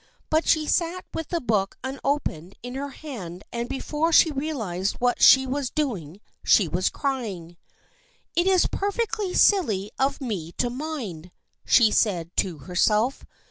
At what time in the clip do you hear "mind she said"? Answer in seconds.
10.71-12.35